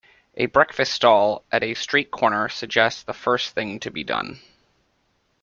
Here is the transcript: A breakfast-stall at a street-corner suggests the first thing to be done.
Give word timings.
A 0.33 0.47
breakfast-stall 0.47 1.45
at 1.51 1.61
a 1.63 1.75
street-corner 1.75 2.49
suggests 2.49 3.03
the 3.03 3.13
first 3.13 3.53
thing 3.53 3.79
to 3.81 3.91
be 3.91 4.03
done. 4.03 4.39